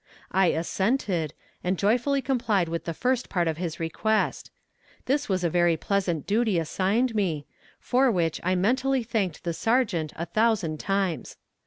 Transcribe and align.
I 0.31 0.47
assented, 0.47 1.35
and 1.63 1.77
joyfully 1.77 2.23
complied 2.23 2.67
with 2.67 2.85
the 2.85 2.93
first 2.95 3.29
part 3.29 3.47
of 3.47 3.57
his 3.57 3.79
request. 3.79 4.49
This 5.05 5.29
was 5.29 5.43
a 5.43 5.47
very 5.51 5.77
pleasant 5.77 6.25
duty 6.25 6.57
assigned 6.57 7.13
me, 7.13 7.45
for 7.79 8.09
which 8.09 8.41
I 8.43 8.55
mentally 8.55 9.03
thanked 9.03 9.43
the 9.43 9.53
sergeant 9.53 10.11
a 10.15 10.25
thousand 10.25 10.79
times. 10.79 11.37